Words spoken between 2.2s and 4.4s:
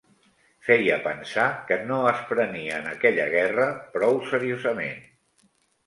prenien aquella guerra prou